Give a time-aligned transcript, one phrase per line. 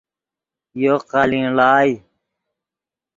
[0.81, 1.91] یو قالین ڑائے